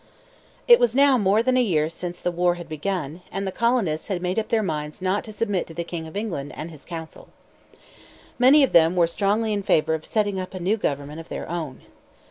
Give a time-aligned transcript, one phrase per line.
[0.67, 4.07] It was now more than a year since the war had begun, and the colonists
[4.07, 6.85] had made up their minds not to submit to the king of England and his
[6.85, 7.27] council.
[8.39, 11.47] Many of them were strongly in favor of setting up a new government of their
[11.47, 11.81] own.